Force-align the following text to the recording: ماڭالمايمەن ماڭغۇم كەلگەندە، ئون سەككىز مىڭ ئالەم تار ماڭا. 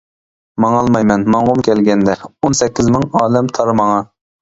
ماڭالمايمەن 0.63 1.27
ماڭغۇم 1.35 1.63
كەلگەندە، 1.69 2.17
ئون 2.29 2.61
سەككىز 2.65 2.93
مىڭ 2.99 3.09
ئالەم 3.23 3.55
تار 3.59 3.77
ماڭا. 3.83 4.05